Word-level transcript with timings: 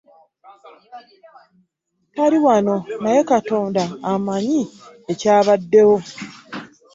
Tali 2.15 2.37
wano 2.45 2.75
naye 3.03 3.21
ne 3.23 3.27
Katonda 3.31 3.83
amanyi 4.13 4.61
ekyabaddewo 5.11 5.97